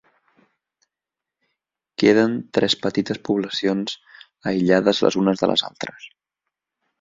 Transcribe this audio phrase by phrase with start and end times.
[2.03, 3.95] Queden tres petites poblacions
[4.53, 6.11] aïllades les unes de les altres.